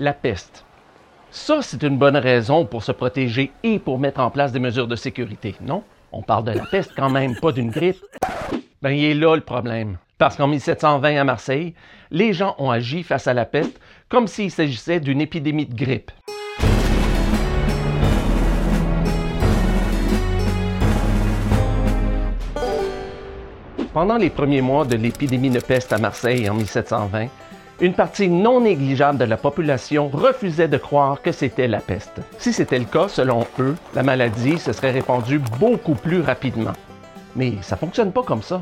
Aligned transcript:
la 0.00 0.14
peste. 0.14 0.64
Ça, 1.30 1.60
c'est 1.62 1.82
une 1.82 1.98
bonne 1.98 2.16
raison 2.16 2.64
pour 2.64 2.82
se 2.82 2.90
protéger 2.90 3.52
et 3.62 3.78
pour 3.78 3.98
mettre 3.98 4.20
en 4.20 4.30
place 4.30 4.50
des 4.50 4.58
mesures 4.58 4.88
de 4.88 4.96
sécurité, 4.96 5.54
non? 5.60 5.84
On 6.10 6.22
parle 6.22 6.44
de 6.44 6.52
la 6.52 6.64
peste 6.64 6.92
quand 6.96 7.10
même, 7.10 7.36
pas 7.36 7.52
d'une 7.52 7.70
grippe. 7.70 8.02
Ben, 8.82 8.90
il 8.90 9.04
est 9.04 9.14
là 9.14 9.36
le 9.36 9.42
problème. 9.42 9.98
Parce 10.18 10.36
qu'en 10.36 10.48
1720 10.48 11.16
à 11.16 11.24
Marseille, 11.24 11.74
les 12.10 12.32
gens 12.32 12.56
ont 12.58 12.70
agi 12.70 13.02
face 13.02 13.28
à 13.28 13.34
la 13.34 13.44
peste 13.44 13.78
comme 14.08 14.26
s'il 14.26 14.50
s'agissait 14.50 15.00
d'une 15.00 15.20
épidémie 15.20 15.66
de 15.66 15.74
grippe. 15.74 16.10
Pendant 23.92 24.16
les 24.16 24.30
premiers 24.30 24.62
mois 24.62 24.84
de 24.84 24.96
l'épidémie 24.96 25.50
de 25.50 25.60
peste 25.60 25.92
à 25.92 25.98
Marseille 25.98 26.48
en 26.48 26.54
1720, 26.54 27.28
une 27.80 27.94
partie 27.94 28.28
non 28.28 28.60
négligeable 28.60 29.18
de 29.18 29.24
la 29.24 29.38
population 29.38 30.08
refusait 30.08 30.68
de 30.68 30.76
croire 30.76 31.22
que 31.22 31.32
c'était 31.32 31.66
la 31.66 31.80
peste. 31.80 32.20
Si 32.38 32.52
c'était 32.52 32.78
le 32.78 32.84
cas, 32.84 33.08
selon 33.08 33.46
eux, 33.58 33.74
la 33.94 34.02
maladie 34.02 34.58
se 34.58 34.72
serait 34.72 34.90
répandue 34.90 35.40
beaucoup 35.58 35.94
plus 35.94 36.20
rapidement. 36.20 36.74
Mais 37.34 37.54
ça 37.62 37.76
fonctionne 37.76 38.12
pas 38.12 38.22
comme 38.22 38.42
ça. 38.42 38.60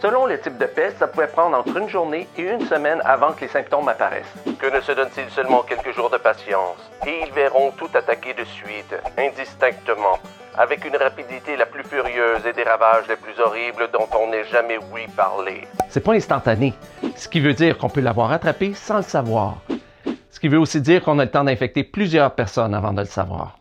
Selon 0.00 0.26
le 0.26 0.40
type 0.40 0.58
de 0.58 0.66
peste, 0.66 0.98
ça 0.98 1.08
pouvait 1.08 1.26
prendre 1.28 1.56
entre 1.56 1.76
une 1.76 1.88
journée 1.88 2.26
et 2.36 2.42
une 2.42 2.66
semaine 2.66 3.00
avant 3.04 3.32
que 3.32 3.42
les 3.42 3.48
symptômes 3.48 3.88
apparaissent. 3.88 4.34
Que 4.58 4.74
ne 4.74 4.80
se 4.80 4.92
donne-t-il 4.92 5.28
seulement 5.30 5.62
quelques 5.62 5.94
jours 5.94 6.10
de 6.10 6.18
patience? 6.18 6.78
Et 7.06 7.24
ils 7.26 7.32
verront 7.32 7.72
tout 7.72 7.90
attaquer 7.94 8.34
de 8.34 8.44
suite, 8.44 8.94
indistinctement, 9.16 10.18
avec 10.58 10.84
une 10.84 10.96
rapidité 10.96 11.56
la 11.56 11.66
plus 11.66 11.84
furieuse 11.84 12.44
et 12.44 12.52
des 12.52 12.64
ravages 12.64 13.04
les 13.08 13.16
plus 13.16 13.40
horribles 13.40 13.88
dont 13.92 14.08
on 14.20 14.30
n'ait 14.30 14.44
jamais 14.44 14.78
ouï 14.92 15.06
parler. 15.16 15.62
C'est 15.88 16.00
pas 16.00 16.14
instantané, 16.14 16.74
ce 17.14 17.28
qui 17.28 17.40
veut 17.40 17.54
dire 17.54 17.78
qu'on 17.78 17.88
peut 17.88 18.00
l'avoir 18.00 18.32
attrapé 18.32 18.74
sans 18.74 18.96
le 18.96 19.02
savoir. 19.02 19.58
Ce 20.30 20.40
qui 20.40 20.48
veut 20.48 20.58
aussi 20.58 20.80
dire 20.80 21.02
qu'on 21.02 21.18
a 21.20 21.24
le 21.24 21.30
temps 21.30 21.44
d'infecter 21.44 21.84
plusieurs 21.84 22.32
personnes 22.32 22.74
avant 22.74 22.92
de 22.92 23.00
le 23.00 23.06
savoir. 23.06 23.58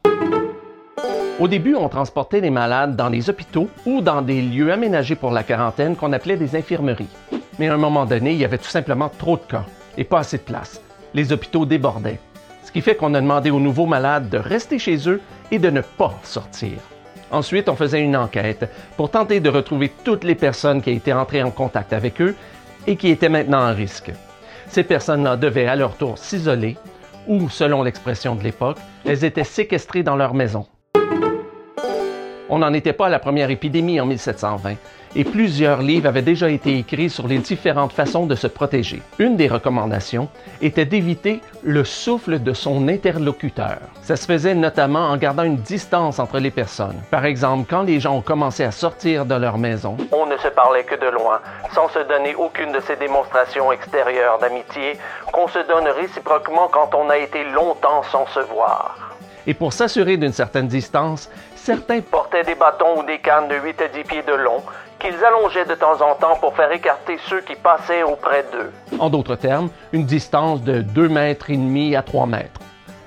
Au 1.39 1.47
début, 1.47 1.75
on 1.75 1.87
transportait 1.87 2.41
les 2.41 2.49
malades 2.49 2.95
dans 2.95 3.09
les 3.09 3.29
hôpitaux 3.29 3.69
ou 3.85 4.01
dans 4.01 4.23
des 4.23 4.41
lieux 4.41 4.71
aménagés 4.71 5.15
pour 5.15 5.29
la 5.29 5.43
quarantaine 5.43 5.95
qu'on 5.95 6.13
appelait 6.13 6.35
des 6.35 6.55
infirmeries. 6.55 7.15
Mais 7.59 7.69
à 7.69 7.75
un 7.75 7.77
moment 7.77 8.05
donné, 8.05 8.31
il 8.31 8.39
y 8.39 8.45
avait 8.45 8.57
tout 8.57 8.65
simplement 8.65 9.09
trop 9.09 9.37
de 9.37 9.43
cas 9.43 9.65
et 9.97 10.03
pas 10.03 10.19
assez 10.19 10.37
de 10.37 10.43
place. 10.43 10.81
Les 11.13 11.31
hôpitaux 11.31 11.67
débordaient. 11.67 12.19
Ce 12.67 12.71
qui 12.73 12.81
fait 12.81 12.95
qu'on 12.95 13.13
a 13.13 13.21
demandé 13.21 13.49
aux 13.49 13.61
nouveaux 13.61 13.85
malades 13.85 14.27
de 14.27 14.37
rester 14.37 14.77
chez 14.77 15.07
eux 15.07 15.21
et 15.51 15.57
de 15.57 15.69
ne 15.69 15.79
pas 15.79 16.13
sortir. 16.23 16.73
Ensuite, 17.31 17.69
on 17.69 17.77
faisait 17.77 18.01
une 18.01 18.17
enquête 18.17 18.69
pour 18.97 19.09
tenter 19.09 19.39
de 19.39 19.47
retrouver 19.49 19.89
toutes 20.03 20.25
les 20.25 20.35
personnes 20.35 20.81
qui 20.81 20.89
étaient 20.89 21.13
entrées 21.13 21.41
en 21.41 21.49
contact 21.49 21.93
avec 21.93 22.21
eux 22.21 22.35
et 22.85 22.97
qui 22.97 23.07
étaient 23.07 23.29
maintenant 23.29 23.69
en 23.69 23.73
risque. 23.73 24.11
Ces 24.67 24.83
personnes-là 24.83 25.37
devaient 25.37 25.67
à 25.67 25.77
leur 25.77 25.95
tour 25.95 26.17
s'isoler 26.17 26.75
ou, 27.25 27.47
selon 27.47 27.83
l'expression 27.83 28.35
de 28.35 28.43
l'époque, 28.43 28.79
elles 29.05 29.23
étaient 29.23 29.45
séquestrées 29.45 30.03
dans 30.03 30.17
leur 30.17 30.33
maison. 30.33 30.67
On 32.49 32.59
n'en 32.59 32.73
était 32.73 32.93
pas 32.93 33.07
à 33.07 33.09
la 33.09 33.19
première 33.19 33.49
épidémie 33.49 33.99
en 33.99 34.05
1720 34.05 34.75
et 35.15 35.23
plusieurs 35.23 35.81
livres 35.81 36.07
avaient 36.07 36.21
déjà 36.21 36.49
été 36.49 36.77
écrits 36.77 37.09
sur 37.09 37.27
les 37.27 37.39
différentes 37.39 37.91
façons 37.91 38.25
de 38.25 38.35
se 38.35 38.47
protéger. 38.47 39.01
Une 39.19 39.35
des 39.35 39.47
recommandations 39.47 40.29
était 40.61 40.85
d'éviter 40.85 41.41
le 41.63 41.83
souffle 41.83 42.39
de 42.39 42.53
son 42.53 42.87
interlocuteur. 42.87 43.79
Ça 44.01 44.15
se 44.15 44.25
faisait 44.25 44.55
notamment 44.55 45.09
en 45.09 45.17
gardant 45.17 45.43
une 45.43 45.57
distance 45.57 46.19
entre 46.19 46.39
les 46.39 46.51
personnes. 46.51 47.01
Par 47.09 47.25
exemple, 47.25 47.65
quand 47.69 47.83
les 47.83 47.99
gens 47.99 48.15
ont 48.15 48.21
commencé 48.21 48.63
à 48.63 48.71
sortir 48.71 49.25
de 49.25 49.35
leur 49.35 49.57
maison, 49.57 49.97
on 50.11 50.25
ne 50.25 50.37
se 50.37 50.47
parlait 50.49 50.83
que 50.83 50.95
de 50.95 51.09
loin, 51.09 51.39
sans 51.73 51.89
se 51.89 51.99
donner 52.07 52.35
aucune 52.35 52.71
de 52.71 52.79
ces 52.81 52.95
démonstrations 52.95 53.71
extérieures 53.71 54.39
d'amitié 54.39 54.97
qu'on 55.33 55.47
se 55.47 55.59
donne 55.67 55.87
réciproquement 55.87 56.67
quand 56.71 56.93
on 56.95 57.09
a 57.09 57.17
été 57.17 57.43
longtemps 57.45 58.03
sans 58.11 58.27
se 58.27 58.39
voir. 58.39 59.16
Et 59.49 59.53
pour 59.53 59.71
s'assurer 59.71 60.17
d'une 60.17 60.33
certaine 60.33 60.67
distance, 60.67 61.29
certains 61.55 62.01
portaient 62.01 62.43
des 62.43 62.55
bâtons 62.55 62.99
ou 62.99 63.03
des 63.03 63.19
cannes 63.19 63.47
de 63.47 63.55
8 63.55 63.81
à 63.81 63.87
10 63.87 64.03
pieds 64.03 64.23
de 64.23 64.33
long 64.33 64.61
qu'ils 64.99 65.23
allongeaient 65.23 65.65
de 65.65 65.75
temps 65.75 66.01
en 66.01 66.15
temps 66.15 66.35
pour 66.41 66.53
faire 66.53 66.69
écarter 66.71 67.17
ceux 67.29 67.39
qui 67.39 67.55
passaient 67.55 68.03
auprès 68.03 68.43
d'eux. 68.51 68.71
En 68.99 69.09
d'autres 69.09 69.35
termes, 69.35 69.69
une 69.93 70.03
distance 70.03 70.61
de 70.63 70.81
2 70.81 71.07
mètres 71.07 71.49
et 71.49 71.55
demi 71.55 71.95
à 71.95 72.01
3 72.01 72.25
mètres. 72.25 72.59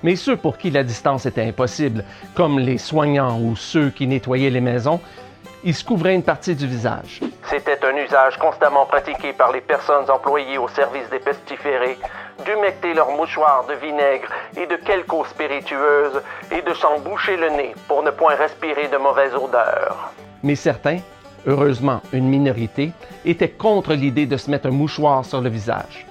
Mais 0.02 0.16
ceux 0.16 0.36
pour 0.36 0.56
qui 0.56 0.70
la 0.70 0.82
distance 0.82 1.26
était 1.26 1.44
impossible, 1.44 2.04
comme 2.34 2.58
les 2.58 2.78
soignants 2.78 3.38
ou 3.38 3.54
ceux 3.54 3.90
qui 3.90 4.06
nettoyaient 4.06 4.48
les 4.48 4.62
maisons, 4.62 4.98
ils 5.62 5.74
se 5.74 5.84
couvraient 5.84 6.14
une 6.14 6.22
partie 6.22 6.54
du 6.54 6.66
visage. 6.66 7.20
C'était 7.50 7.84
un 7.84 7.94
usage 7.96 8.38
constamment 8.38 8.86
pratiqué 8.86 9.34
par 9.34 9.52
les 9.52 9.60
personnes 9.60 10.08
employées 10.10 10.56
au 10.56 10.68
service 10.68 11.10
des 11.10 11.18
pestiférés 11.18 11.98
d'humecter 12.44 12.94
leurs 12.94 13.10
mouchoirs 13.10 13.64
de 13.66 13.74
vinaigre 13.74 14.28
et 14.56 14.66
de 14.66 14.76
quelque 14.76 15.12
eau 15.14 15.24
spiritueuse 15.24 16.22
et 16.50 16.62
de 16.62 16.74
s'en 16.74 16.98
boucher 17.00 17.36
le 17.36 17.50
nez 17.50 17.74
pour 17.88 18.02
ne 18.02 18.10
point 18.10 18.34
respirer 18.34 18.88
de 18.88 18.96
mauvaises 18.96 19.34
odeurs. 19.34 20.12
Mais 20.42 20.54
certains, 20.54 20.98
heureusement 21.46 22.00
une 22.12 22.28
minorité, 22.28 22.92
étaient 23.24 23.50
contre 23.50 23.94
l'idée 23.94 24.26
de 24.26 24.36
se 24.36 24.50
mettre 24.50 24.66
un 24.68 24.72
mouchoir 24.72 25.24
sur 25.24 25.40
le 25.40 25.48
visage. 25.48 26.06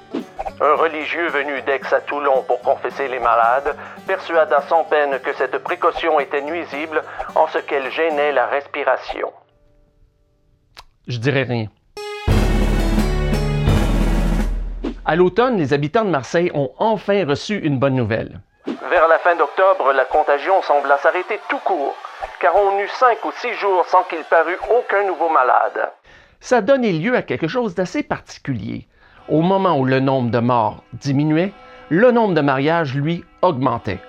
Un 0.62 0.76
religieux 0.76 1.30
venu 1.30 1.62
d'Aix 1.62 1.94
à 1.94 2.02
Toulon 2.02 2.44
pour 2.48 2.60
confesser 2.62 3.08
les 3.08 3.20
malades 3.20 3.76
persuada 4.06 4.62
sans 4.68 4.84
peine 4.84 5.20
que 5.20 5.34
cette 5.34 5.58
précaution 5.60 6.20
était 6.20 6.42
nuisible 6.42 7.04
en 7.36 7.48
ce 7.48 7.60
qu'elle 7.60 7.92
gênait 7.92 8.32
la 8.32 8.48
respiration. 8.48 9.32
Je 11.08 11.18
dirais 11.18 11.44
rien. 11.44 11.68
À 15.10 15.16
l'automne, 15.16 15.58
les 15.58 15.74
habitants 15.74 16.06
de 16.06 16.12
Marseille 16.12 16.52
ont 16.54 16.70
enfin 16.78 17.26
reçu 17.26 17.58
une 17.58 17.80
bonne 17.80 17.96
nouvelle. 17.96 18.42
Vers 18.68 19.08
la 19.08 19.18
fin 19.18 19.36
d'octobre, 19.36 19.92
la 19.92 20.06
contagion 20.06 20.62
sembla 20.62 21.00
s'arrêter 21.00 21.40
tout 21.50 21.58
court, 21.66 21.96
car 22.40 22.56
on 22.56 22.78
eut 22.78 22.88
cinq 22.90 23.26
ou 23.26 23.32
six 23.32 23.52
jours 23.56 23.84
sans 23.88 24.04
qu'il 24.04 24.24
parût 24.26 24.60
aucun 24.70 25.08
nouveau 25.08 25.28
malade. 25.30 25.90
Ça 26.40 26.62
donnait 26.62 26.92
lieu 26.92 27.16
à 27.16 27.24
quelque 27.24 27.48
chose 27.48 27.74
d'assez 27.74 28.04
particulier. 28.04 28.88
Au 29.30 29.42
moment 29.42 29.80
où 29.80 29.86
le 29.86 30.00
nombre 30.00 30.30
de 30.30 30.38
morts 30.38 30.84
diminuait, 30.94 31.54
le 31.90 32.12
nombre 32.12 32.36
de 32.36 32.42
mariages, 32.42 32.94
lui, 32.94 33.26
augmentait. 33.42 34.02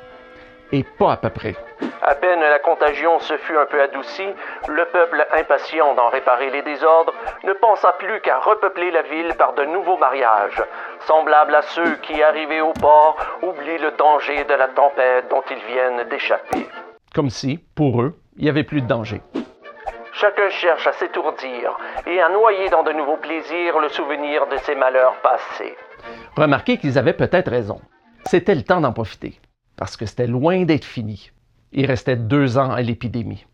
Et 0.71 0.85
pas 0.85 1.13
à 1.13 1.17
peu 1.17 1.31
près. 1.31 1.57
À 2.03 2.15
peine 2.15 2.41
la 2.41 2.59
contagion 2.59 3.19
se 3.19 3.37
fut 3.37 3.57
un 3.57 3.67
peu 3.67 3.81
adoucie, 3.83 4.29
le 4.69 4.85
peuple 4.87 5.27
impatient 5.33 5.95
d'en 5.95 6.09
réparer 6.09 6.49
les 6.51 6.63
désordres 6.63 7.13
ne 7.45 7.53
pensa 7.53 7.93
plus 7.99 8.21
qu'à 8.23 8.39
repeupler 8.39 8.91
la 8.91 9.03
ville 9.03 9.35
par 9.37 9.53
de 9.53 9.65
nouveaux 9.65 9.99
mariages, 9.99 10.63
semblables 11.01 11.55
à 11.55 11.63
ceux 11.63 11.97
qui, 11.97 12.23
arrivés 12.23 12.63
au 12.63 12.73
port, 12.73 13.17
oublient 13.43 13.79
le 13.79 13.91
danger 13.93 14.45
de 14.45 14.55
la 14.55 14.69
tempête 14.69 15.29
dont 15.29 15.43
ils 15.51 15.73
viennent 15.73 16.09
d'échapper. 16.09 16.67
Comme 17.15 17.29
si, 17.29 17.59
pour 17.75 18.01
eux, 18.01 18.15
il 18.37 18.45
n'y 18.45 18.51
avait 18.51 18.65
plus 18.65 18.81
de 18.81 18.87
danger. 18.87 19.21
Chacun 20.15 20.49
cherche 20.49 20.87
à 20.87 20.93
s'étourdir 20.93 21.77
et 22.07 22.21
à 22.21 22.31
noyer 22.31 22.69
dans 22.71 22.83
de 22.83 22.93
nouveaux 22.93 23.19
plaisirs 23.19 23.79
le 23.79 23.89
souvenir 23.91 24.47
de 24.47 24.57
ses 24.59 24.75
malheurs 24.75 25.17
passés. 25.23 25.77
Remarquez 26.37 26.79
qu'ils 26.79 26.99
avaient 26.99 27.13
peut-être 27.13 27.51
raison. 27.51 27.81
C'était 28.25 28.55
le 28.55 28.63
temps 28.63 28.81
d'en 28.81 28.93
profiter, 28.93 29.39
parce 29.77 29.97
que 29.97 30.07
c'était 30.07 30.27
loin 30.27 30.65
d'être 30.65 30.85
fini. 30.85 31.31
Il 31.73 31.87
restait 31.87 32.17
deux 32.17 32.59
ans 32.59 32.71
à 32.71 32.83
l'épidémie. 32.83 33.47